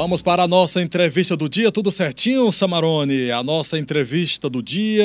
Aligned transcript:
Vamos 0.00 0.22
para 0.22 0.44
a 0.44 0.46
nossa 0.46 0.80
entrevista 0.80 1.36
do 1.36 1.48
dia, 1.48 1.72
tudo 1.72 1.90
certinho, 1.90 2.52
Samarone? 2.52 3.32
A 3.32 3.42
nossa 3.42 3.76
entrevista 3.76 4.48
do 4.48 4.62
dia. 4.62 5.04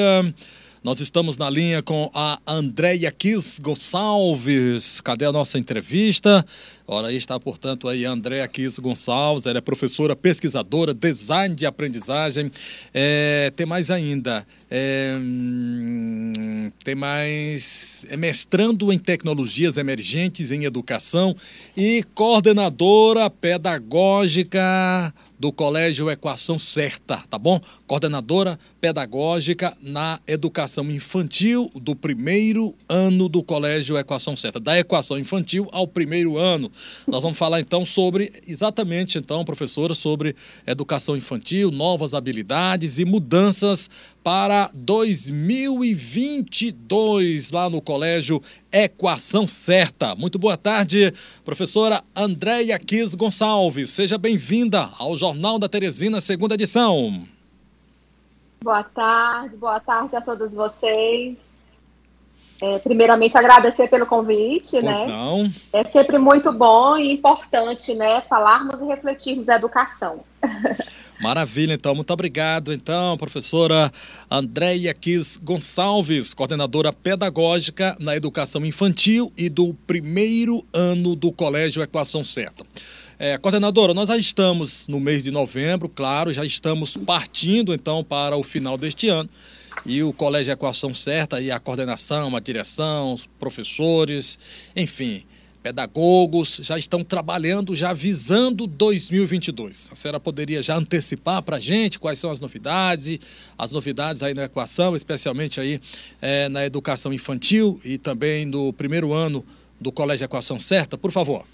Nós 0.83 1.00
estamos 1.00 1.35
na 1.35 1.50
linha 1.50 1.81
com 1.81 2.12
a 2.13 2.38
Andréia 2.46 3.11
Kiss 3.11 3.59
Gonçalves. 3.59 5.01
Cadê 5.01 5.25
a 5.25 5.32
nossa 5.32 5.58
entrevista? 5.58 6.45
Ora, 6.85 7.08
aí 7.08 7.16
está, 7.16 7.40
portanto, 7.40 7.88
aí 7.88 8.05
a 8.05 8.11
Andréia 8.11 8.48
Kiss 8.48 8.82
Gonçalves. 8.82 9.45
Ela 9.45 9.59
é 9.59 9.61
professora, 9.61 10.16
pesquisadora, 10.18 10.93
design 10.93 11.55
de 11.55 11.65
aprendizagem. 11.65 12.52
É, 12.93 13.52
tem 13.55 13.65
mais 13.65 13.89
ainda. 13.89 14.45
É, 14.70 15.15
hum, 15.18 16.71
tem 16.83 16.96
mais. 16.96 18.04
É 18.09 18.18
mestrando 18.18 18.91
em 18.91 18.97
tecnologias 18.97 19.77
emergentes 19.77 20.51
em 20.51 20.65
educação 20.65 21.33
e 21.77 22.04
coordenadora 22.14 23.29
pedagógica 23.29 25.13
do 25.43 25.52
Colégio 25.52 26.09
Equação 26.09 26.57
Certa, 26.57 27.18
tá 27.29 27.37
bom? 27.37 27.59
Coordenadora 27.86 28.57
pedagógica 28.79 29.75
na 29.81 30.18
educação 30.25 30.89
infantil 30.89 31.70
do 31.75 31.95
primeiro 31.95 32.73
ano 32.88 33.28
do 33.28 33.44
Colégio 33.44 33.98
Equação 33.98 34.38
Certa, 34.38 34.58
da 34.58 34.80
equação 34.80 35.20
infantil 35.20 35.68
ao 35.73 35.86
primeiro 35.86 36.38
ano. 36.38 36.72
Nós 37.08 37.23
vamos 37.23 37.38
falar 37.38 37.59
então 37.59 37.86
sobre, 37.86 38.32
exatamente 38.48 39.18
então, 39.18 39.44
professora, 39.45 39.94
sobre 39.94 40.36
educação 40.66 41.16
infantil, 41.16 41.70
novas 41.72 42.14
habilidades 42.14 42.98
e 42.98 43.05
mudanças 43.05 43.90
para 44.23 44.70
2022 44.73 47.52
lá 47.52 47.70
no 47.70 47.81
Colégio 47.81 48.41
Equação 48.72 49.45
Certa. 49.45 50.16
Muito 50.16 50.40
boa 50.40 50.58
tarde, 50.58 51.14
professora 51.44 52.02
Andréia 52.16 52.80
Kiss 52.80 53.16
Gonçalves. 53.16 53.92
Seja 53.92 54.17
bem-vinda 54.17 54.90
ao 54.98 55.16
Jornal 55.16 55.59
da 55.59 55.70
Teresina, 55.70 56.20
segunda 56.20 56.55
edição. 56.55 57.28
Boa 58.64 58.83
tarde, 58.83 59.55
boa 59.58 59.80
tarde 59.80 60.16
a 60.16 60.22
todos 60.22 60.53
vocês. 60.53 61.53
É, 62.62 62.80
primeiramente, 62.80 63.38
agradecer 63.38 63.90
pelo 63.90 64.06
convite, 64.06 64.72
pois 64.72 64.84
né? 64.84 65.06
Não. 65.08 65.52
É 65.73 65.84
sempre 65.84 66.18
muito 66.18 66.52
bom 66.54 66.98
e 66.98 67.12
importante, 67.12 67.94
né? 67.94 68.22
Falarmos 68.22 68.80
e 68.82 68.86
refletirmos 68.86 69.50
a 69.50 69.56
educação. 69.56 70.22
Maravilha, 71.20 71.73
então. 71.73 71.95
Muito 71.95 72.12
obrigado, 72.12 72.72
então, 72.72 73.18
professora 73.18 73.92
Andréia 74.30 74.94
Kiss 74.94 75.40
Gonçalves, 75.42 76.34
coordenadora 76.34 76.94
pedagógica 76.94 77.95
na 78.00 78.16
educação 78.16 78.66
infantil 78.66 79.32
e 79.38 79.50
do 79.50 79.73
primeiro 79.88 80.66
ano 80.73 81.16
do 81.16 81.32
Colégio 81.32 81.82
Equação 81.82 82.23
Certa. 82.23 82.66
É, 83.20 83.38
coordenadora, 83.38 83.94
nós 83.94 84.08
já 84.08 84.17
estamos 84.17 84.88
no 84.88 85.00
mês 85.00 85.23
de 85.23 85.32
novembro, 85.32 85.88
claro, 85.88 86.34
já 86.34 86.44
estamos 86.44 86.98
partindo, 86.98 87.73
então, 87.73 88.04
para 88.04 88.36
o 88.36 88.44
final 88.44 88.78
deste 88.78 89.08
ano 89.08 89.30
e 89.86 90.02
o 90.03 90.14
Colégio 90.14 90.53
Equação 90.53 90.94
Certa 90.94 91.42
e 91.42 91.52
a 91.52 91.59
coordenação, 91.59 92.36
a 92.36 92.39
direção, 92.39 93.14
os 93.14 93.26
professores, 93.26 94.38
enfim, 94.76 95.23
pedagogos 95.64 96.59
já 96.62 96.78
estão 96.78 97.03
trabalhando, 97.03 97.76
já 97.76 97.94
visando 97.94 98.67
2022. 98.67 99.89
A 99.92 99.95
senhora 99.95 100.20
poderia 100.20 100.61
já 100.61 100.76
antecipar 100.76 101.42
para 101.42 101.56
a 101.56 101.59
gente 101.59 101.98
quais 101.98 102.20
são 102.20 102.31
as 102.31 102.42
novidades, 102.42 103.20
as 103.58 103.72
novidades 103.72 104.22
aí 104.22 104.34
na 104.34 104.44
equação, 104.44 104.95
especialmente 104.95 105.61
aí 105.61 105.80
é, 106.22 106.50
na 106.50 106.66
educação 106.66 107.14
infantil 107.14 107.80
e 107.86 107.98
também 107.98 108.45
no 108.45 108.73
primeiro 108.73 109.14
ano 109.14 109.44
do 109.80 109.92
Colégio 109.92 110.26
Equação 110.26 110.59
Certa, 110.59 110.98
por 110.98 111.11
favor. 111.11 111.45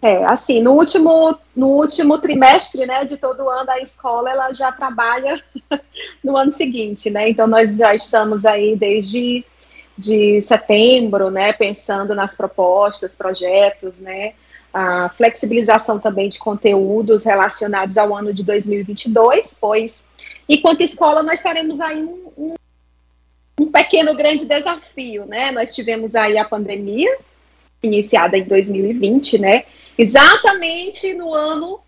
É, 0.00 0.24
assim, 0.26 0.62
no 0.62 0.74
último, 0.74 1.36
no 1.56 1.68
último 1.70 2.18
trimestre, 2.18 2.86
né, 2.86 3.04
de 3.04 3.16
todo 3.16 3.48
ano, 3.48 3.68
a 3.68 3.80
escola, 3.80 4.30
ela 4.30 4.52
já 4.52 4.70
trabalha 4.70 5.42
no 6.22 6.36
ano 6.36 6.52
seguinte, 6.52 7.10
né, 7.10 7.30
então 7.30 7.48
nós 7.48 7.76
já 7.76 7.94
estamos 7.94 8.44
aí 8.46 8.76
desde 8.76 9.44
de 9.96 10.40
setembro, 10.40 11.28
né, 11.28 11.52
pensando 11.52 12.14
nas 12.14 12.36
propostas, 12.36 13.16
projetos, 13.16 13.98
né, 13.98 14.34
a 14.72 15.08
flexibilização 15.16 15.98
também 15.98 16.28
de 16.28 16.38
conteúdos 16.38 17.24
relacionados 17.24 17.98
ao 17.98 18.14
ano 18.14 18.32
de 18.32 18.44
2022, 18.44 19.58
pois, 19.60 20.08
enquanto 20.48 20.82
escola, 20.82 21.24
nós 21.24 21.40
teremos 21.40 21.80
aí 21.80 22.04
um, 22.04 22.30
um, 22.38 22.54
um 23.58 23.72
pequeno 23.72 24.14
grande 24.14 24.46
desafio, 24.46 25.26
né, 25.26 25.50
nós 25.50 25.74
tivemos 25.74 26.14
aí 26.14 26.38
a 26.38 26.44
pandemia, 26.44 27.18
iniciada 27.82 28.38
em 28.38 28.44
2020, 28.44 29.40
né, 29.40 29.64
exatamente 29.98 31.12
no 31.12 31.34
ano 31.34 31.80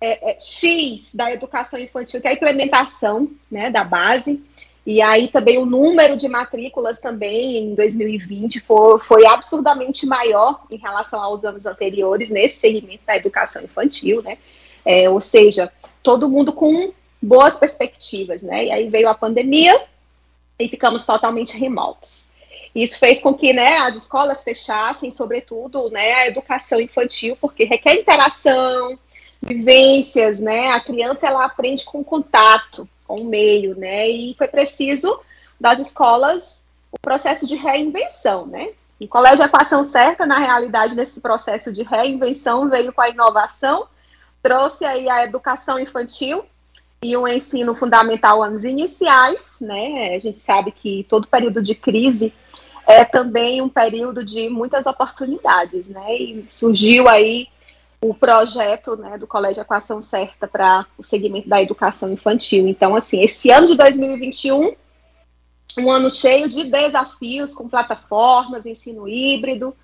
é, 0.00 0.32
é, 0.32 0.38
X 0.38 1.14
da 1.14 1.32
educação 1.32 1.80
infantil, 1.80 2.20
que 2.20 2.28
é 2.28 2.30
a 2.30 2.34
implementação 2.34 3.30
né, 3.50 3.70
da 3.70 3.82
base. 3.82 4.42
E 4.86 5.00
aí 5.00 5.28
também 5.28 5.56
o 5.56 5.64
número 5.64 6.14
de 6.14 6.28
matrículas 6.28 6.98
também 7.00 7.56
em 7.56 7.74
2020 7.74 8.60
foi, 8.60 8.98
foi 8.98 9.26
absurdamente 9.26 10.04
maior 10.04 10.66
em 10.70 10.76
relação 10.76 11.22
aos 11.22 11.42
anos 11.42 11.64
anteriores 11.64 12.28
nesse 12.28 12.58
segmento 12.60 13.02
da 13.06 13.16
educação 13.16 13.62
infantil, 13.62 14.22
né? 14.22 14.36
É, 14.84 15.08
ou 15.08 15.22
seja, 15.22 15.72
todo 16.02 16.28
mundo 16.28 16.52
com 16.52 16.92
boas 17.20 17.56
perspectivas, 17.56 18.42
né? 18.42 18.66
E 18.66 18.70
aí 18.70 18.90
veio 18.90 19.08
a 19.08 19.14
pandemia 19.14 19.74
e 20.58 20.68
ficamos 20.68 21.06
totalmente 21.06 21.56
remotos. 21.56 22.33
Isso 22.74 22.98
fez 22.98 23.20
com 23.20 23.32
que 23.32 23.52
né, 23.52 23.76
as 23.78 23.94
escolas 23.94 24.42
fechassem, 24.42 25.10
sobretudo 25.12 25.90
né, 25.90 26.14
a 26.14 26.26
educação 26.26 26.80
infantil, 26.80 27.36
porque 27.40 27.64
requer 27.64 27.94
interação, 27.94 28.98
vivências, 29.40 30.40
né? 30.40 30.70
A 30.70 30.80
criança 30.80 31.26
ela 31.26 31.44
aprende 31.44 31.84
com 31.84 32.02
contato, 32.02 32.88
com 33.06 33.20
o 33.20 33.24
meio, 33.24 33.76
né? 33.76 34.08
E 34.08 34.34
foi 34.36 34.48
preciso 34.48 35.20
das 35.60 35.78
escolas 35.78 36.64
o 36.90 36.98
processo 37.00 37.46
de 37.46 37.54
reinvenção, 37.54 38.46
né? 38.46 38.70
O 39.00 39.06
Colégio 39.06 39.44
Equação 39.44 39.84
Certa, 39.84 40.24
na 40.24 40.38
realidade, 40.38 40.94
nesse 40.94 41.20
processo 41.20 41.72
de 41.72 41.82
reinvenção, 41.82 42.70
veio 42.70 42.92
com 42.92 43.02
a 43.02 43.08
inovação, 43.08 43.86
trouxe 44.42 44.84
aí 44.84 45.10
a 45.10 45.24
educação 45.24 45.78
infantil 45.78 46.44
e 47.02 47.14
o 47.16 47.28
ensino 47.28 47.74
fundamental 47.74 48.42
anos 48.42 48.64
iniciais, 48.64 49.58
né? 49.60 50.14
A 50.14 50.18
gente 50.18 50.38
sabe 50.38 50.72
que 50.72 51.04
todo 51.08 51.28
período 51.28 51.60
de 51.60 51.74
crise 51.74 52.32
é 52.86 53.04
também 53.04 53.62
um 53.62 53.68
período 53.68 54.24
de 54.24 54.48
muitas 54.48 54.86
oportunidades, 54.86 55.88
né? 55.88 56.16
E 56.16 56.44
surgiu 56.48 57.08
aí 57.08 57.48
o 58.00 58.12
projeto 58.12 58.96
né, 58.96 59.16
do 59.16 59.26
Colégio 59.26 59.62
Equação 59.62 60.02
Certa 60.02 60.46
para 60.46 60.86
o 60.98 61.02
segmento 61.02 61.48
da 61.48 61.62
educação 61.62 62.12
infantil. 62.12 62.68
Então, 62.68 62.94
assim, 62.94 63.22
esse 63.22 63.50
ano 63.50 63.68
de 63.68 63.76
2021, 63.76 64.74
um 65.78 65.90
ano 65.90 66.10
cheio 66.10 66.46
de 66.48 66.64
desafios 66.64 67.54
com 67.54 67.66
plataformas, 67.66 68.66
ensino 68.66 69.08
híbrido, 69.08 69.74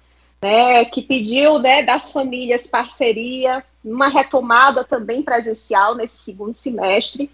né, 0.40 0.84
que 0.84 1.00
pediu 1.00 1.58
né, 1.58 1.82
das 1.82 2.12
famílias 2.12 2.66
parceria, 2.66 3.64
uma 3.82 4.08
retomada 4.08 4.84
também 4.84 5.22
presencial 5.22 5.94
nesse 5.94 6.18
segundo 6.18 6.54
semestre. 6.54 7.30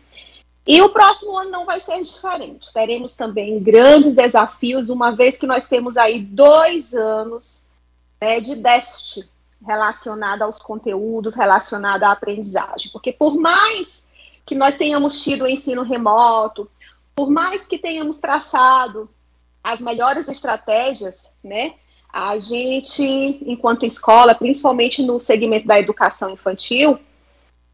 E 0.67 0.83
o 0.83 0.89
próximo 0.89 1.37
ano 1.37 1.51
não 1.51 1.65
vai 1.65 1.79
ser 1.79 2.03
diferente. 2.03 2.73
Teremos 2.73 3.15
também 3.15 3.63
grandes 3.63 4.15
desafios, 4.15 4.89
uma 4.89 5.13
vez 5.13 5.37
que 5.37 5.47
nós 5.47 5.69
temos 5.69 5.97
aí 5.97 6.21
dois 6.21 6.93
anos 6.93 7.63
né, 8.21 8.41
de 8.41 8.57
déficit 8.57 9.29
relacionado 9.65 10.43
aos 10.43 10.59
conteúdos, 10.59 11.35
relacionado 11.35 12.03
à 12.03 12.11
aprendizagem. 12.11 12.91
Porque 12.91 13.13
por 13.13 13.37
mais 13.37 14.09
que 14.45 14.57
nós 14.57 14.77
tenhamos 14.77 15.23
tido 15.23 15.45
o 15.45 15.49
ensino 15.49 15.83
remoto, 15.83 16.69
por 17.15 17.31
mais 17.31 17.67
que 17.67 17.79
tenhamos 17.79 18.19
traçado 18.19 19.09
as 19.63 19.81
melhores 19.81 20.29
estratégias, 20.29 21.33
né, 21.43 21.75
a 22.13 22.39
gente, 22.39 23.05
enquanto 23.47 23.87
escola, 23.87 24.35
principalmente 24.35 25.03
no 25.03 25.21
segmento 25.21 25.67
da 25.67 25.79
educação 25.79 26.31
infantil, 26.31 26.99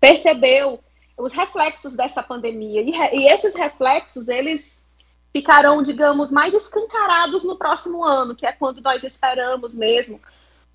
percebeu 0.00 0.80
os 1.16 1.32
reflexos 1.32 1.94
dessa 1.94 2.22
pandemia. 2.22 2.80
E, 2.82 2.90
e 2.90 3.28
esses 3.28 3.54
reflexos, 3.54 4.28
eles 4.28 4.86
ficarão, 5.32 5.82
digamos, 5.82 6.30
mais 6.30 6.52
escancarados 6.52 7.42
no 7.42 7.56
próximo 7.56 8.04
ano, 8.04 8.36
que 8.36 8.46
é 8.46 8.52
quando 8.52 8.80
nós 8.82 9.02
esperamos 9.02 9.74
mesmo 9.74 10.20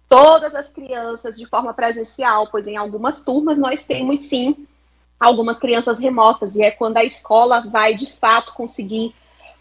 todas 0.10 0.56
as 0.56 0.70
crianças 0.70 1.38
de 1.38 1.46
forma 1.46 1.74
presencial, 1.74 2.48
pois 2.50 2.68
em 2.68 2.78
algumas 2.78 3.22
turmas 3.22 3.58
nós 3.58 3.86
temos 3.86 4.22
sim 4.22 4.68
algumas 5.20 5.60
crianças 5.60 6.00
remotas, 6.00 6.56
e 6.56 6.62
é 6.62 6.72
quando 6.72 6.98
a 6.98 7.04
escola 7.04 7.62
vai 7.70 7.96
de 7.96 8.06
fato 8.06 8.54
conseguir 8.54 9.16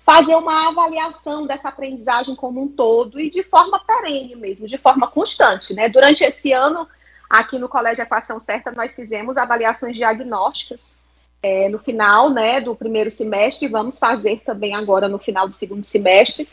fazer 0.05 0.37
uma 0.37 0.69
avaliação 0.69 1.47
dessa 1.47 1.69
aprendizagem 1.69 2.37
como 2.37 2.63
um 2.63 2.69
todo 2.69 3.19
e 3.19 3.29
de 3.29 3.43
forma 3.43 3.81
perene 3.81 4.37
mesmo, 4.37 4.69
de 4.69 4.79
forma 4.79 5.09
constante, 5.09 5.75
né? 5.75 5.89
Durante 5.89 6.23
esse 6.23 6.53
ano, 6.53 6.87
Aqui 7.29 7.59
no 7.59 7.69
Colégio 7.69 8.03
Equação 8.03 8.39
Certa, 8.39 8.71
nós 8.71 8.95
fizemos 8.95 9.37
avaliações 9.37 9.97
diagnósticas 9.97 10.97
é, 11.43 11.69
no 11.69 11.79
final 11.79 12.31
né, 12.31 12.61
do 12.61 12.75
primeiro 12.75 13.11
semestre, 13.11 13.69
vamos 13.69 13.99
fazer 13.99 14.43
também 14.43 14.75
agora 14.75 15.09
no 15.09 15.19
final 15.19 15.47
do 15.47 15.55
segundo 15.55 15.85
semestre, 15.85 16.49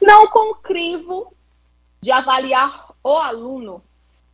não 0.00 0.26
com 0.28 0.52
o 0.52 0.54
crivo 0.54 1.32
de 2.00 2.10
avaliar 2.10 2.92
o 3.02 3.16
aluno, 3.16 3.82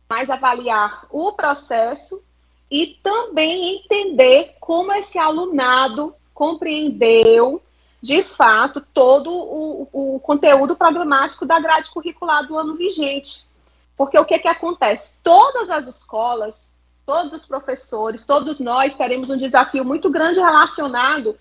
mas 0.07 0.29
avaliar 0.29 1.07
o 1.09 1.31
processo 1.33 2.23
e 2.69 2.97
também 3.01 3.77
entender 3.77 4.55
como 4.59 4.91
esse 4.93 5.17
alunado 5.17 6.15
compreendeu 6.33 7.61
de 8.01 8.21
fato 8.21 8.81
todo 8.93 9.31
o, 9.31 9.87
o 9.91 10.19
conteúdo 10.19 10.75
problemático 10.75 11.45
da 11.45 11.59
grade 11.59 11.89
curricular 11.89 12.45
do 12.45 12.57
ano 12.57 12.75
vigente. 12.75 13.45
Porque 13.97 14.17
o 14.17 14.25
que, 14.25 14.39
que 14.39 14.47
acontece? 14.47 15.17
Todas 15.23 15.69
as 15.69 15.87
escolas, 15.87 16.73
todos 17.05 17.33
os 17.33 17.45
professores, 17.45 18.25
todos 18.25 18.59
nós 18.59 18.95
teremos 18.95 19.29
um 19.29 19.37
desafio 19.37 19.85
muito 19.85 20.09
grande 20.09 20.39
relacionado 20.39 21.37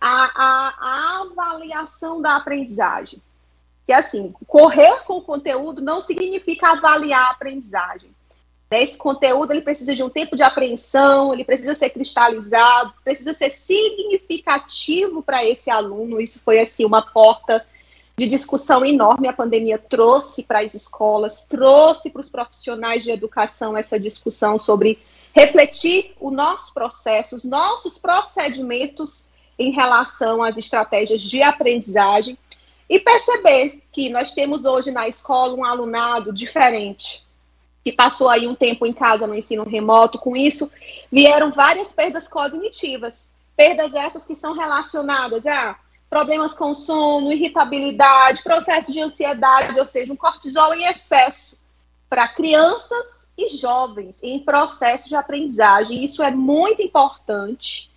à, 0.00 0.30
à, 0.34 0.74
à 0.80 1.20
avaliação 1.22 2.20
da 2.20 2.36
aprendizagem. 2.36 3.20
Que 3.86 3.92
assim, 3.92 4.34
correr 4.46 5.04
com 5.04 5.18
o 5.18 5.22
conteúdo 5.22 5.80
não 5.80 6.00
significa 6.00 6.72
avaliar 6.72 7.26
a 7.26 7.30
aprendizagem. 7.30 8.10
Né? 8.70 8.82
Esse 8.82 8.98
conteúdo 8.98 9.52
ele 9.52 9.62
precisa 9.62 9.94
de 9.94 10.02
um 10.02 10.10
tempo 10.10 10.36
de 10.36 10.42
apreensão, 10.42 11.32
ele 11.32 11.44
precisa 11.44 11.74
ser 11.74 11.90
cristalizado, 11.90 12.92
precisa 13.04 13.32
ser 13.32 13.50
significativo 13.50 15.22
para 15.22 15.44
esse 15.44 15.70
aluno. 15.70 16.20
Isso 16.20 16.40
foi 16.42 16.58
assim 16.58 16.84
uma 16.84 17.02
porta 17.02 17.64
de 18.18 18.26
discussão 18.26 18.84
enorme 18.84 19.28
a 19.28 19.32
pandemia 19.32 19.78
trouxe 19.78 20.42
para 20.42 20.60
as 20.60 20.72
escolas, 20.72 21.44
trouxe 21.48 22.08
para 22.08 22.20
os 22.20 22.30
profissionais 22.30 23.04
de 23.04 23.10
educação 23.10 23.76
essa 23.76 24.00
discussão 24.00 24.58
sobre 24.58 24.98
refletir 25.34 26.14
o 26.18 26.30
nosso 26.30 26.72
processo, 26.72 27.34
os 27.34 27.44
nossos 27.44 27.98
procedimentos 27.98 29.28
em 29.58 29.70
relação 29.70 30.42
às 30.42 30.56
estratégias 30.56 31.20
de 31.20 31.42
aprendizagem 31.42 32.38
e 32.88 32.98
perceber 32.98 33.82
que 33.92 34.08
nós 34.08 34.32
temos 34.32 34.64
hoje 34.64 34.90
na 34.90 35.06
escola 35.06 35.54
um 35.54 35.64
alunado 35.64 36.32
diferente, 36.32 37.26
que 37.84 37.92
passou 37.92 38.30
aí 38.30 38.48
um 38.48 38.54
tempo 38.54 38.86
em 38.86 38.94
casa 38.94 39.26
no 39.26 39.34
ensino 39.34 39.64
remoto. 39.64 40.18
Com 40.18 40.34
isso, 40.34 40.70
vieram 41.12 41.52
várias 41.52 41.92
perdas 41.92 42.28
cognitivas, 42.28 43.30
perdas 43.54 43.92
essas 43.94 44.24
que 44.24 44.34
são 44.34 44.54
relacionadas 44.54 45.46
a 45.46 45.78
problemas 46.16 46.54
com 46.54 46.74
sono, 46.74 47.30
irritabilidade, 47.30 48.42
processo 48.42 48.90
de 48.90 49.02
ansiedade, 49.02 49.78
ou 49.78 49.84
seja, 49.84 50.10
um 50.10 50.16
cortisol 50.16 50.72
em 50.72 50.86
excesso 50.86 51.58
para 52.08 52.26
crianças 52.26 53.28
e 53.36 53.50
jovens 53.50 54.18
em 54.22 54.38
processo 54.38 55.10
de 55.10 55.14
aprendizagem. 55.14 56.02
Isso 56.02 56.22
é 56.22 56.30
muito 56.30 56.80
importante 56.80 57.90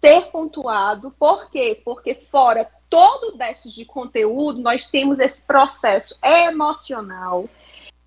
ser 0.00 0.30
pontuado. 0.30 1.14
Por 1.18 1.50
quê? 1.50 1.82
Porque 1.84 2.14
fora 2.14 2.66
todo 2.88 3.34
o 3.34 3.36
déficit 3.36 3.74
de 3.74 3.84
conteúdo, 3.84 4.58
nós 4.58 4.86
temos 4.86 5.18
esse 5.18 5.42
processo 5.42 6.18
emocional 6.24 7.46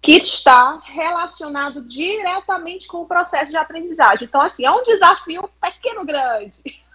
que 0.02 0.14
está 0.14 0.80
relacionado 0.84 1.84
diretamente 1.84 2.88
com 2.88 3.04
o 3.04 3.06
processo 3.06 3.52
de 3.52 3.58
aprendizagem. 3.58 4.28
Então, 4.28 4.42
assim, 4.42 4.66
é 4.66 4.72
um 4.72 4.82
desafio 4.82 5.48
pequeno 5.62 6.04
grande. 6.04 6.89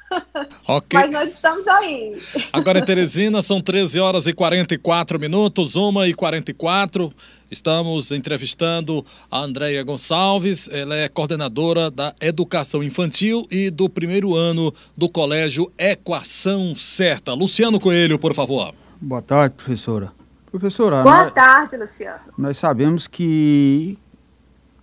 Okay. 0.67 0.99
Mas 0.99 1.12
nós 1.12 1.33
estamos 1.33 1.67
aí. 1.69 2.15
Agora 2.53 2.79
em 2.79 2.85
Teresina 2.85 3.43
são 3.43 3.61
13 3.61 4.01
horas 4.01 4.27
e 4.27 4.33
44 4.33 5.19
minutos, 5.19 5.77
1 5.77 6.06
e 6.06 6.15
44. 6.15 7.12
Estamos 7.51 8.11
entrevistando 8.11 9.05
a 9.31 9.41
Andréia 9.41 9.83
Gonçalves, 9.83 10.69
ela 10.73 10.97
é 10.97 11.09
coordenadora 11.09 11.91
da 11.91 12.15
Educação 12.21 12.83
Infantil 12.83 13.47
e 13.51 13.71
do 13.71 13.89
primeiro 13.89 14.35
ano 14.35 14.73
do 14.97 15.09
Colégio 15.09 15.71
Equação 15.79 16.75
Certa. 16.75 17.33
Luciano 17.33 17.79
Coelho, 17.79 18.19
por 18.19 18.35
favor. 18.35 18.75
Boa 19.01 19.23
tarde, 19.23 19.55
professora. 19.56 20.12
Professora. 20.51 21.03
Boa 21.03 21.25
nós, 21.25 21.35
tarde, 21.35 21.77
Luciano. 21.77 22.21
Nós 22.39 22.59
sabemos 22.59 23.06
que 23.06 23.99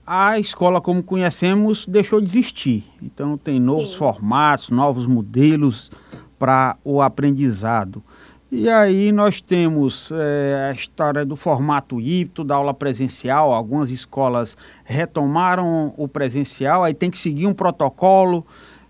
a 0.06 0.40
escola 0.40 0.82
como 0.82 1.04
conhecemos 1.04 1.86
deixou 1.86 2.20
de 2.20 2.28
existir. 2.28 2.84
Então 3.02 3.38
tem 3.38 3.60
novos 3.60 3.92
Sim. 3.92 3.98
formatos, 3.98 4.70
novos 4.70 5.06
modelos 5.06 5.92
para 6.38 6.78
o 6.84 7.02
aprendizado. 7.02 8.04
E 8.52 8.68
aí 8.68 9.14
nós 9.14 9.42
temos 9.42 10.12
é, 10.12 10.70
a 10.70 10.72
história 10.74 11.24
do 11.24 11.38
formato 11.38 12.02
híbrido, 12.02 12.44
da 12.44 12.56
aula 12.56 12.74
presencial. 12.74 13.54
Algumas 13.54 13.90
escolas 13.90 14.58
retomaram 14.84 15.94
o 15.96 16.08
presencial, 16.08 16.84
aí 16.84 16.94
tem 16.94 17.10
que 17.10 17.18
seguir 17.18 17.48
um 17.48 17.54
protocolo 17.54 18.46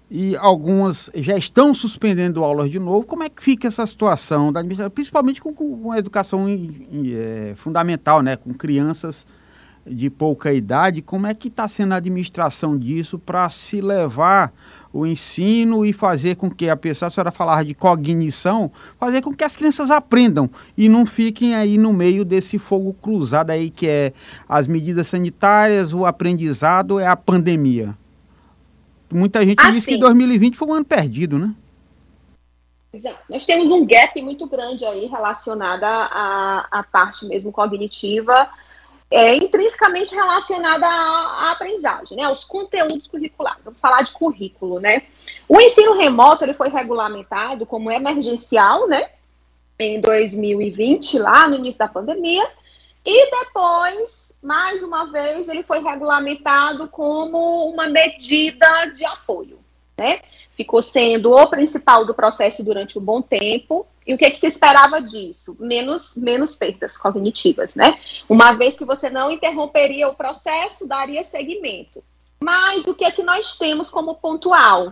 e 0.10 0.36
algumas 0.38 1.12
já 1.14 1.38
estão 1.38 1.74
suspendendo 1.74 2.44
aulas 2.44 2.72
de 2.72 2.80
novo. 2.80 3.06
Como 3.06 3.22
é 3.24 3.30
que 3.30 3.42
fica 3.42 3.68
essa 3.68 3.86
situação, 3.86 4.52
da, 4.52 4.62
principalmente 4.90 5.40
com, 5.40 5.54
com 5.54 5.92
a 5.92 6.00
educação 6.00 6.48
é, 6.50 7.54
fundamental, 7.56 8.24
né, 8.24 8.36
com 8.36 8.52
crianças 8.54 9.28
de 9.94 10.10
pouca 10.10 10.54
idade, 10.54 11.02
como 11.02 11.28
é 11.28 11.34
que 11.34 11.48
está 11.48 11.68
sendo 11.68 11.94
a 11.94 11.98
administração 11.98 12.78
disso 12.78 13.20
para 13.20 13.50
se 13.50 13.82
levar 13.82 14.54
o 14.94 15.06
ensino 15.06 15.86
e 15.86 15.94
fazer 15.94 16.36
com 16.36 16.50
que 16.50 16.70
a 16.70 16.76
pessoa, 16.76 17.08
a 17.08 17.10
senhora 17.10 17.32
falar 17.32 17.64
de 17.64 17.74
cognição, 17.74 18.72
fazer 19.00 19.22
com 19.22 19.34
que 19.34 19.44
as 19.44 19.56
crianças 19.56 19.92
aprendam 19.92 20.50
e 20.78 20.90
não 20.90 21.06
fiquem 21.06 21.56
aí 21.56 21.78
no 21.78 21.94
meio 21.94 22.26
desse 22.26 22.58
fogo 22.58 22.94
cruzado 22.94 23.52
aí 23.52 23.70
que 23.70 23.88
é 23.88 24.14
as 24.48 24.68
medidas 24.68 25.08
sanitárias, 25.08 25.94
o 25.94 26.06
aprendizado, 26.06 27.00
é 27.00 27.08
a 27.08 27.16
pandemia. 27.16 27.96
Muita 29.12 29.46
gente 29.46 29.62
ah, 29.66 29.72
diz 29.72 29.86
que 29.86 29.98
2020 29.98 30.58
foi 30.58 30.68
um 30.68 30.74
ano 30.74 30.86
perdido, 30.86 31.38
né? 31.38 31.54
Exato. 32.94 33.20
Nós 33.30 33.46
temos 33.46 33.72
um 33.72 33.86
gap 33.86 34.22
muito 34.22 34.48
grande 34.48 34.86
aí 34.86 35.06
relacionado 35.06 35.84
à, 35.84 36.68
à 36.70 36.84
parte 36.84 37.26
mesmo 37.26 37.52
cognitiva, 37.52 38.50
é 39.12 39.36
intrinsecamente 39.36 40.16
relacionada 40.16 40.88
à, 40.88 40.90
à, 40.90 41.52
aprendizagem, 41.52 42.18
né, 42.18 42.24
aos 42.24 42.46
conteúdos 42.46 43.08
curriculares. 43.08 43.64
Vamos 43.66 43.80
falar 43.80 44.04
de 44.04 44.12
currículo, 44.14 44.80
né? 44.80 45.04
O 45.50 45.60
ensino 45.60 45.98
remoto 45.98 46.46
ele 46.46 46.54
foi 46.54 46.70
regulamentado 46.70 47.66
como 47.66 47.92
emergencial, 47.92 48.88
né, 48.88 49.10
em 49.78 50.00
2020, 50.00 51.20
lá 51.20 51.50
no 51.50 51.56
início 51.56 51.80
da 51.80 51.88
pandemia, 51.90 52.48
e 53.06 53.32
depois, 53.32 54.32
mais 54.42 54.82
uma 54.82 55.12
vez, 55.12 55.50
ele 55.50 55.64
foi 55.64 55.80
regulamentado 55.84 56.88
como 56.88 57.70
uma 57.70 57.88
medida 57.88 58.86
de 58.86 59.04
apoio, 59.04 59.60
né? 60.02 60.20
Ficou 60.58 60.82
sendo 60.82 61.32
o 61.32 61.48
principal 61.48 62.06
do 62.06 62.16
processo 62.16 62.64
durante 62.64 62.98
um 62.98 63.02
bom 63.02 63.22
tempo, 63.22 63.86
e 64.06 64.16
o 64.16 64.18
que, 64.18 64.26
é 64.26 64.32
que 64.32 64.38
se 64.38 64.48
esperava 64.48 65.00
disso? 65.00 65.56
Menos, 65.60 66.16
menos 66.16 66.56
perdas 66.56 66.98
cognitivas, 66.98 67.76
né? 67.76 68.00
Uma 68.28 68.54
vez 68.54 68.76
que 68.76 68.84
você 68.84 69.12
não 69.12 69.30
interromperia 69.30 70.08
o 70.08 70.16
processo, 70.16 70.88
daria 70.88 71.24
seguimento. 71.24 72.04
Mas 72.40 72.86
o 72.88 72.96
que 72.96 73.06
é 73.06 73.12
que 73.12 73.22
nós 73.22 73.60
temos 73.60 73.92
como 73.92 74.16
pontual? 74.16 74.92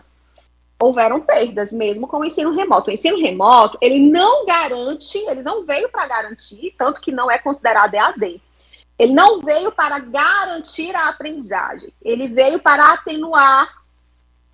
Houveram 0.80 1.20
perdas 1.20 1.74
mesmo 1.74 2.08
com 2.08 2.20
o 2.20 2.26
ensino 2.26 2.54
remoto. 2.54 2.92
O 2.92 2.94
ensino 2.94 3.20
remoto, 3.20 3.78
ele 3.82 4.00
não 4.00 4.46
garante, 4.46 5.18
ele 5.18 5.42
não 5.42 5.66
veio 5.66 5.90
para 5.90 6.08
garantir, 6.08 6.76
tanto 6.78 7.02
que 7.02 7.12
não 7.12 7.32
é 7.32 7.40
considerado 7.40 7.96
EAD. 7.96 8.40
Ele 9.00 9.14
não 9.14 9.40
veio 9.40 9.72
para 9.72 9.98
garantir 9.98 10.96
a 10.96 11.10
aprendizagem. 11.10 11.92
Ele 12.02 12.28
veio 12.28 12.60
para 12.60 12.94
atenuar 12.94 13.79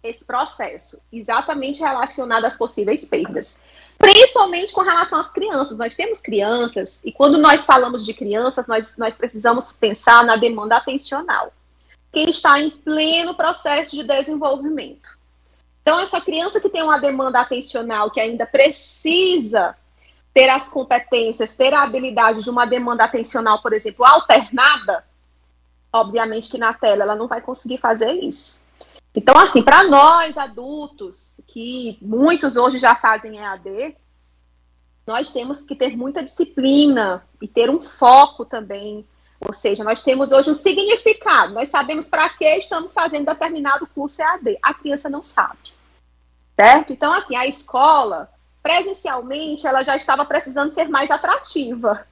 esse 0.07 0.23
processo, 0.23 0.99
exatamente 1.11 1.79
relacionado 1.79 2.45
às 2.45 2.55
possíveis 2.55 3.05
perdas. 3.05 3.59
Principalmente 3.97 4.73
com 4.73 4.81
relação 4.81 5.19
às 5.19 5.31
crianças. 5.31 5.77
Nós 5.77 5.95
temos 5.95 6.21
crianças, 6.21 7.01
e 7.03 7.11
quando 7.11 7.37
nós 7.37 7.63
falamos 7.63 8.05
de 8.05 8.13
crianças, 8.13 8.67
nós, 8.67 8.97
nós 8.97 9.15
precisamos 9.15 9.73
pensar 9.73 10.23
na 10.23 10.35
demanda 10.35 10.77
atencional, 10.77 11.53
que 12.11 12.21
está 12.21 12.59
em 12.59 12.69
pleno 12.69 13.35
processo 13.35 13.95
de 13.95 14.03
desenvolvimento. 14.03 15.17
Então, 15.81 15.99
essa 15.99 16.19
criança 16.19 16.59
que 16.59 16.69
tem 16.69 16.81
uma 16.81 16.97
demanda 16.97 17.39
atencional, 17.39 18.09
que 18.09 18.19
ainda 18.19 18.45
precisa 18.45 19.75
ter 20.33 20.49
as 20.49 20.67
competências, 20.67 21.55
ter 21.55 21.73
a 21.73 21.83
habilidade 21.83 22.43
de 22.43 22.49
uma 22.49 22.65
demanda 22.65 23.03
atencional, 23.03 23.61
por 23.61 23.71
exemplo, 23.71 24.03
alternada, 24.03 25.05
obviamente 25.93 26.49
que 26.49 26.57
na 26.57 26.73
tela 26.73 27.03
ela 27.03 27.15
não 27.15 27.27
vai 27.27 27.39
conseguir 27.39 27.77
fazer 27.77 28.11
isso. 28.11 28.64
Então, 29.15 29.37
assim, 29.37 29.63
para 29.63 29.83
nós 29.85 30.37
adultos, 30.37 31.39
que 31.47 31.97
muitos 32.01 32.57
hoje 32.57 32.77
já 32.77 32.95
fazem 32.95 33.37
EAD, 33.37 33.95
nós 35.07 35.31
temos 35.31 35.61
que 35.61 35.75
ter 35.75 35.95
muita 35.95 36.23
disciplina 36.23 37.25
e 37.41 37.47
ter 37.47 37.69
um 37.69 37.79
foco 37.79 38.43
também. 38.43 39.07
Ou 39.39 39.53
seja, 39.53 39.83
nós 39.83 40.03
temos 40.03 40.31
hoje 40.31 40.49
um 40.49 40.55
significado, 40.55 41.53
nós 41.53 41.69
sabemos 41.69 42.09
para 42.09 42.27
que 42.29 42.45
estamos 42.57 42.93
fazendo 42.93 43.27
determinado 43.27 43.87
curso 43.87 44.21
EAD. 44.21 44.57
A 44.61 44.73
criança 44.73 45.09
não 45.09 45.23
sabe. 45.23 45.59
Certo? 46.59 46.91
Então, 46.91 47.13
assim, 47.13 47.35
a 47.35 47.47
escola, 47.47 48.29
presencialmente, 48.61 49.67
ela 49.67 49.83
já 49.83 49.95
estava 49.95 50.25
precisando 50.25 50.71
ser 50.71 50.89
mais 50.89 51.09
atrativa. 51.09 52.05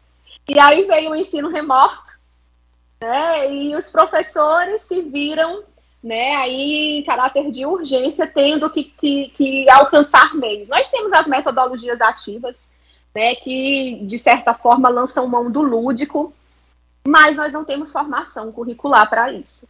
E 0.48 0.60
aí 0.60 0.86
veio 0.86 1.12
o 1.12 1.16
ensino 1.16 1.50
remoto, 1.50 2.14
né? 3.02 3.52
E 3.52 3.76
os 3.76 3.90
professores 3.90 4.82
se 4.82 5.02
viram 5.02 5.64
né, 6.04 6.36
aí 6.36 6.98
em 6.98 7.04
caráter 7.04 7.50
de 7.50 7.66
urgência, 7.66 8.28
tendo 8.28 8.70
que, 8.70 8.84
que, 8.84 9.30
que, 9.30 9.70
alcançar 9.70 10.36
meios. 10.36 10.68
Nós 10.68 10.90
temos 10.90 11.14
as 11.14 11.28
metodologias 11.28 12.02
ativas, 12.02 12.70
né, 13.16 13.36
que 13.36 14.00
de 14.04 14.20
certa 14.20 14.54
forma 14.54 14.90
lançam 14.90 15.28
mão 15.28 15.50
do 15.50 15.62
lúdico, 15.62 16.34
mas 17.08 17.36
nós 17.38 17.54
não 17.54 17.64
temos 17.64 17.92
formação 17.92 18.52
curricular 18.52 19.10
para 19.10 19.32
isso. 19.32 19.68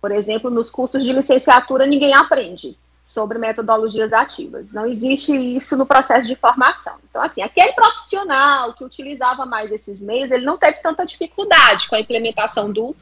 Por 0.00 0.12
exemplo, 0.12 0.50
nos 0.50 0.68
cursos 0.68 1.02
de 1.02 1.12
licenciatura, 1.12 1.86
ninguém 1.86 2.14
aprende 2.14 2.76
sobre 3.10 3.38
metodologias 3.38 4.12
ativas. 4.12 4.72
Não 4.72 4.86
existe 4.86 5.32
isso 5.32 5.76
no 5.76 5.84
processo 5.84 6.28
de 6.28 6.36
formação. 6.36 6.94
Então, 7.10 7.20
assim, 7.20 7.42
aquele 7.42 7.72
profissional 7.72 8.72
que 8.72 8.84
utilizava 8.84 9.44
mais 9.44 9.72
esses 9.72 10.00
meios, 10.00 10.30
ele 10.30 10.44
não 10.44 10.56
teve 10.56 10.80
tanta 10.80 11.04
dificuldade 11.04 11.88
com 11.88 11.96
a 11.96 12.00
implementação 12.00 12.72
do, 12.72 12.94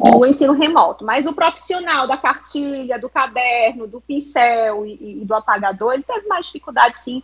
do 0.00 0.26
ensino 0.26 0.52
remoto. 0.52 1.04
Mas 1.04 1.26
o 1.26 1.32
profissional 1.32 2.08
da 2.08 2.16
cartilha, 2.16 2.98
do 2.98 3.08
caderno, 3.08 3.86
do 3.86 4.00
pincel 4.00 4.84
e, 4.84 5.22
e 5.22 5.24
do 5.24 5.32
apagador, 5.32 5.92
ele 5.92 6.02
teve 6.02 6.26
mais 6.26 6.46
dificuldade, 6.46 6.98
sim, 6.98 7.22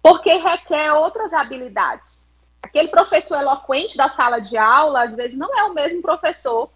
porque 0.00 0.32
requer 0.34 0.92
outras 0.92 1.32
habilidades. 1.32 2.24
Aquele 2.62 2.86
professor 2.86 3.40
eloquente 3.40 3.96
da 3.96 4.08
sala 4.08 4.38
de 4.38 4.56
aula, 4.56 5.02
às 5.02 5.16
vezes, 5.16 5.36
não 5.36 5.52
é 5.58 5.64
o 5.64 5.74
mesmo 5.74 6.00
professor 6.00 6.70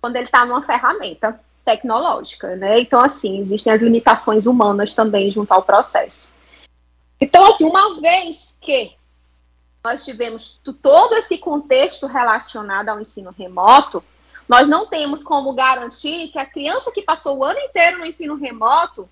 quando 0.00 0.16
ele 0.16 0.24
está 0.24 0.46
numa 0.46 0.62
ferramenta 0.62 1.38
tecnológica, 1.64 2.54
né? 2.56 2.80
Então, 2.80 3.00
assim, 3.00 3.40
existem 3.40 3.72
as 3.72 3.82
limitações 3.82 4.46
humanas 4.46 4.94
também 4.94 5.30
junto 5.30 5.52
ao 5.52 5.62
processo. 5.62 6.32
Então, 7.20 7.46
assim, 7.46 7.64
uma 7.64 8.00
vez 8.00 8.58
que 8.60 8.92
nós 9.82 10.04
tivemos 10.04 10.60
todo 10.82 11.14
esse 11.14 11.38
contexto 11.38 12.06
relacionado 12.06 12.88
ao 12.88 13.00
ensino 13.00 13.34
remoto, 13.36 14.02
nós 14.48 14.68
não 14.68 14.86
temos 14.86 15.22
como 15.22 15.52
garantir 15.54 16.28
que 16.28 16.38
a 16.38 16.46
criança 16.46 16.90
que 16.92 17.02
passou 17.02 17.38
o 17.38 17.44
ano 17.44 17.58
inteiro 17.60 17.98
no 17.98 18.06
ensino 18.06 18.34
remoto 18.34 19.08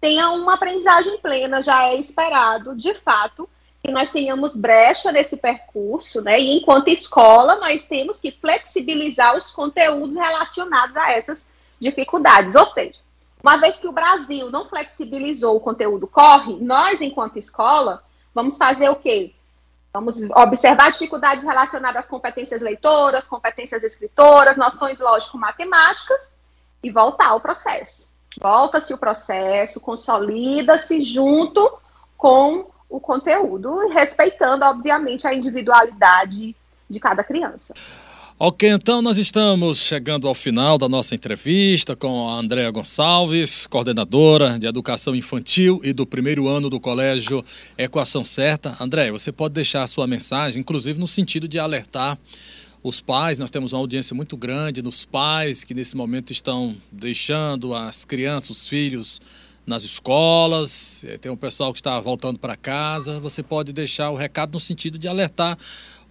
tenha 0.00 0.30
uma 0.30 0.54
aprendizagem 0.54 1.18
plena, 1.18 1.62
já 1.62 1.84
é 1.84 1.94
esperado, 1.94 2.74
de 2.76 2.94
fato, 2.94 3.48
que 3.82 3.90
nós 3.90 4.10
tenhamos 4.10 4.56
brecha 4.56 5.10
nesse 5.10 5.36
percurso, 5.36 6.20
né? 6.20 6.40
E 6.40 6.56
enquanto 6.58 6.88
escola, 6.88 7.56
nós 7.56 7.86
temos 7.86 8.20
que 8.20 8.30
flexibilizar 8.30 9.36
os 9.36 9.50
conteúdos 9.50 10.14
relacionados 10.14 10.96
a 10.96 11.12
essas 11.12 11.46
dificuldades. 11.82 12.54
Ou 12.54 12.64
seja, 12.66 13.00
uma 13.42 13.56
vez 13.56 13.78
que 13.78 13.88
o 13.88 13.92
Brasil 13.92 14.50
não 14.50 14.68
flexibilizou 14.68 15.56
o 15.56 15.60
conteúdo 15.60 16.06
corre, 16.06 16.56
nós, 16.60 17.00
enquanto 17.00 17.38
escola, 17.38 18.02
vamos 18.32 18.56
fazer 18.56 18.88
o 18.88 18.96
quê? 18.96 19.34
Vamos 19.92 20.18
observar 20.30 20.90
dificuldades 20.92 21.44
relacionadas 21.44 22.04
às 22.04 22.10
competências 22.10 22.62
leitoras, 22.62 23.28
competências 23.28 23.82
escritoras, 23.82 24.56
noções 24.56 24.98
lógico-matemáticas 24.98 26.34
e 26.82 26.90
voltar 26.90 27.28
ao 27.28 27.40
processo. 27.40 28.10
Volta-se 28.40 28.94
o 28.94 28.98
processo, 28.98 29.80
consolida-se 29.80 31.02
junto 31.02 31.78
com 32.16 32.70
o 32.88 33.00
conteúdo, 33.00 33.88
respeitando, 33.88 34.64
obviamente, 34.64 35.26
a 35.26 35.34
individualidade 35.34 36.56
de 36.88 37.00
cada 37.00 37.22
criança. 37.22 37.74
Ok, 38.44 38.68
então 38.68 39.00
nós 39.00 39.18
estamos 39.18 39.78
chegando 39.78 40.26
ao 40.26 40.34
final 40.34 40.76
da 40.76 40.88
nossa 40.88 41.14
entrevista 41.14 41.94
com 41.94 42.28
a 42.28 42.40
Andréa 42.40 42.68
Gonçalves, 42.72 43.68
coordenadora 43.68 44.58
de 44.58 44.66
Educação 44.66 45.14
Infantil 45.14 45.80
e 45.84 45.92
do 45.92 46.04
primeiro 46.04 46.48
ano 46.48 46.68
do 46.68 46.80
Colégio 46.80 47.44
Equação 47.78 48.24
Certa. 48.24 48.76
Andréa, 48.80 49.12
você 49.12 49.30
pode 49.30 49.54
deixar 49.54 49.84
a 49.84 49.86
sua 49.86 50.08
mensagem, 50.08 50.58
inclusive 50.58 50.98
no 50.98 51.06
sentido 51.06 51.46
de 51.46 51.60
alertar 51.60 52.18
os 52.82 53.00
pais, 53.00 53.38
nós 53.38 53.48
temos 53.48 53.72
uma 53.72 53.78
audiência 53.78 54.12
muito 54.12 54.36
grande 54.36 54.82
nos 54.82 55.04
pais 55.04 55.62
que 55.62 55.72
nesse 55.72 55.96
momento 55.96 56.32
estão 56.32 56.74
deixando 56.90 57.76
as 57.76 58.04
crianças, 58.04 58.50
os 58.50 58.68
filhos 58.68 59.20
nas 59.64 59.84
escolas, 59.84 61.04
eh, 61.04 61.16
tem 61.16 61.30
um 61.30 61.36
pessoal 61.36 61.72
que 61.72 61.78
está 61.78 62.00
voltando 62.00 62.36
para 62.36 62.56
casa. 62.56 63.20
Você 63.20 63.44
pode 63.44 63.72
deixar 63.72 64.10
o 64.10 64.16
recado 64.16 64.54
no 64.54 64.58
sentido 64.58 64.98
de 64.98 65.06
alertar 65.06 65.56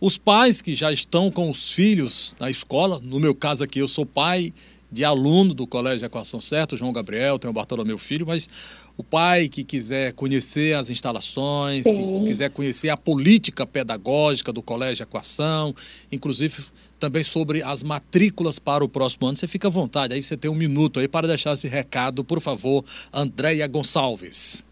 os 0.01 0.17
pais 0.17 0.63
que 0.63 0.73
já 0.73 0.91
estão 0.91 1.29
com 1.29 1.49
os 1.51 1.71
filhos 1.71 2.35
na 2.39 2.49
escola. 2.49 2.99
No 3.03 3.19
meu 3.19 3.35
caso 3.35 3.63
aqui, 3.63 3.77
eu 3.77 3.87
sou 3.87 4.03
pai 4.03 4.51
de 4.91 5.05
aluno 5.05 5.53
do 5.53 5.65
Colégio 5.65 6.05
Equação 6.05 6.41
Certa, 6.41 6.75
João 6.75 6.91
Gabriel, 6.91 7.39
tenho 7.39 7.51
o 7.51 7.53
Bartolomeu 7.53 7.97
Filho, 7.97 8.27
mas 8.27 8.49
o 8.97 9.03
pai 9.03 9.47
que 9.47 9.63
quiser 9.63 10.11
conhecer 10.13 10.75
as 10.75 10.89
instalações, 10.89 11.85
Sim. 11.85 12.19
que 12.19 12.25
quiser 12.25 12.49
conhecer 12.49 12.89
a 12.89 12.97
política 12.97 13.65
pedagógica 13.65 14.51
do 14.51 14.61
Colégio 14.61 15.03
Equação, 15.03 15.73
inclusive 16.11 16.65
também 16.99 17.23
sobre 17.23 17.63
as 17.63 17.83
matrículas 17.83 18.59
para 18.59 18.83
o 18.83 18.89
próximo 18.89 19.27
ano, 19.27 19.37
você 19.37 19.47
fica 19.47 19.69
à 19.69 19.71
vontade. 19.71 20.13
Aí 20.13 20.21
você 20.21 20.35
tem 20.35 20.51
um 20.51 20.55
minuto 20.55 20.99
aí 20.99 21.07
para 21.07 21.27
deixar 21.27 21.53
esse 21.53 21.69
recado, 21.69 22.23
por 22.23 22.41
favor, 22.41 22.83
Andréia 23.13 23.65
Gonçalves. 23.67 24.63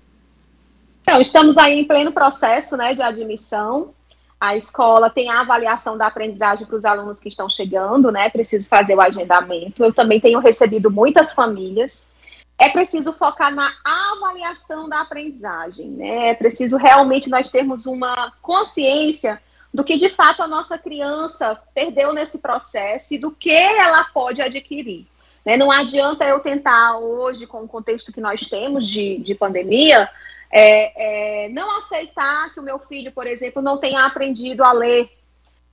Então, 1.03 1.21
estamos 1.21 1.57
aí 1.57 1.79
em 1.79 1.85
pleno 1.85 2.11
processo 2.11 2.75
né, 2.75 2.93
de 2.93 3.01
admissão. 3.01 3.93
A 4.39 4.55
escola 4.55 5.09
tem 5.09 5.29
a 5.29 5.41
avaliação 5.41 5.97
da 5.97 6.07
aprendizagem 6.07 6.65
para 6.65 6.75
os 6.77 6.85
alunos 6.85 7.19
que 7.19 7.27
estão 7.27 7.49
chegando, 7.49 8.11
né? 8.11 8.29
Preciso 8.29 8.69
fazer 8.69 8.95
o 8.95 9.01
agendamento. 9.01 9.83
Eu 9.83 9.93
também 9.93 10.19
tenho 10.19 10.39
recebido 10.39 10.89
muitas 10.89 11.33
famílias. 11.33 12.09
É 12.57 12.69
preciso 12.69 13.11
focar 13.11 13.53
na 13.53 13.71
avaliação 13.83 14.87
da 14.87 15.01
aprendizagem, 15.01 15.89
né? 15.89 16.29
É 16.29 16.33
preciso 16.33 16.77
realmente 16.77 17.29
nós 17.29 17.49
termos 17.49 17.85
uma 17.85 18.33
consciência 18.41 19.41
do 19.73 19.83
que 19.83 19.97
de 19.97 20.09
fato 20.09 20.41
a 20.41 20.47
nossa 20.47 20.77
criança 20.77 21.61
perdeu 21.73 22.13
nesse 22.13 22.39
processo 22.39 23.13
e 23.13 23.19
do 23.19 23.31
que 23.31 23.51
ela 23.51 24.05
pode 24.05 24.41
adquirir. 24.41 25.05
Né? 25.45 25.57
Não 25.57 25.71
adianta 25.71 26.25
eu 26.25 26.39
tentar 26.39 26.97
hoje, 26.97 27.45
com 27.45 27.63
o 27.63 27.67
contexto 27.67 28.11
que 28.11 28.21
nós 28.21 28.41
temos 28.41 28.87
de, 28.87 29.17
de 29.19 29.35
pandemia, 29.35 30.09
é, 30.51 31.45
é, 31.45 31.49
não 31.49 31.77
aceitar 31.77 32.53
que 32.53 32.59
o 32.59 32.63
meu 32.63 32.79
filho, 32.79 33.11
por 33.11 33.27
exemplo, 33.27 33.61
não 33.61 33.77
tenha 33.77 34.05
aprendido 34.05 34.63
a 34.63 34.71
ler, 34.71 35.09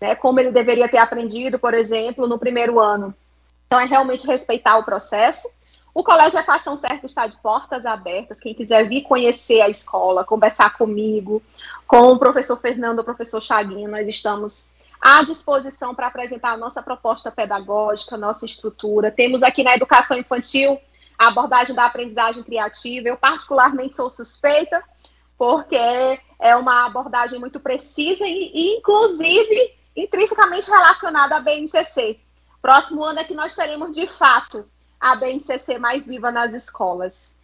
né, 0.01 0.15
como 0.15 0.39
ele 0.39 0.51
deveria 0.51 0.89
ter 0.89 0.99
aprendido, 0.99 1.59
por 1.59 1.73
exemplo, 1.73 2.27
no 2.27 2.39
primeiro 2.39 2.79
ano. 2.79 3.15
Então, 3.67 3.81
é 3.81 3.85
realmente 3.85 4.27
respeitar 4.27 4.77
o 4.77 4.85
processo. 4.85 5.49
O 5.95 6.05
Colégio 6.05 6.39
Equação 6.39 6.77
Certa 6.77 7.07
está 7.07 7.27
de 7.27 7.37
portas 7.39 7.87
abertas. 7.87 8.39
Quem 8.39 8.53
quiser 8.53 8.87
vir 8.87 9.03
conhecer 9.03 9.63
a 9.63 9.69
escola, 9.69 10.25
conversar 10.25 10.77
comigo, 10.77 11.43
com 11.87 12.13
o 12.13 12.19
professor 12.19 12.57
Fernando, 12.57 12.99
o 12.99 13.05
professor 13.05 13.41
Chaguinho, 13.41 13.91
nós 13.91 14.07
estamos 14.07 14.71
à 15.01 15.23
disposição 15.23 15.95
para 15.95 16.09
apresentar 16.09 16.53
a 16.53 16.57
nossa 16.57 16.83
proposta 16.83 17.31
pedagógica, 17.31 18.17
nossa 18.17 18.45
estrutura. 18.45 19.11
Temos 19.11 19.43
aqui 19.43 19.63
na 19.63 19.75
educação 19.75 20.19
infantil 20.19 20.79
a 21.19 21.29
abordagem 21.29 21.75
da 21.75 21.87
aprendizagem 21.87 22.43
criativa. 22.43 23.09
Eu, 23.09 23.17
particularmente, 23.17 23.95
sou 23.95 24.11
suspeita, 24.11 24.83
porque 25.39 25.77
é 26.39 26.57
uma 26.57 26.87
abordagem 26.87 27.39
muito 27.39 27.61
precisa 27.61 28.27
e, 28.27 28.51
e 28.55 28.77
inclusive, 28.77 29.75
intrinsecamente 29.97 30.71
relacionada 30.71 31.37
à 31.37 31.41
BNCC. 31.41 32.21
Próximo 32.61 33.05
ano 33.05 33.21
é 33.21 33.25
que 33.25 33.35
nós 33.35 33.55
teremos, 33.55 33.93
de 33.93 34.07
fato, 34.07 34.67
a 35.01 35.17
BNCC 35.17 35.79
mais 35.79 36.07
viva 36.07 36.31
nas 36.31 36.55
escolas. 36.55 37.35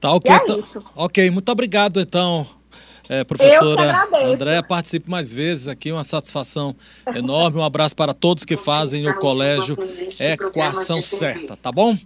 Tá 0.00 0.12
ok. 0.12 0.32
É 0.32 0.38
tá, 0.38 0.82
ok, 0.96 1.30
muito 1.30 1.50
obrigado, 1.50 2.00
então. 2.00 2.46
É, 3.08 3.24
professora 3.24 4.08
Andréa, 4.24 4.62
participe 4.62 5.10
mais 5.10 5.32
vezes 5.32 5.68
aqui, 5.68 5.92
uma 5.92 6.04
satisfação 6.04 6.74
enorme. 7.14 7.58
Um 7.58 7.64
abraço 7.64 7.94
para 7.94 8.14
todos 8.14 8.44
que 8.44 8.56
fazem 8.56 9.08
o 9.08 9.14
colégio 9.16 9.76
Equação 10.20 11.02
Certa, 11.02 11.56
tá 11.56 11.70
bom? 11.70 11.96